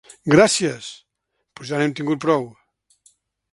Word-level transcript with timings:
Gràcies, 0.33 0.87
però 1.59 1.69
ja 1.73 1.81
n’hem 1.83 1.95
tingut 2.01 2.25
prou. 2.27 2.51